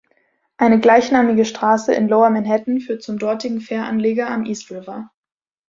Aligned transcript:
Eine 0.57 0.79
gleichnamige 0.79 1.45
Straße 1.45 1.93
in 1.93 2.07
Lower 2.09 2.31
Manhattan 2.31 2.79
führt 2.79 3.03
zum 3.03 3.19
dortigen 3.19 3.61
Fähranleger 3.61 4.27
am 4.31 4.45
East 4.45 4.71
River. 4.71 5.11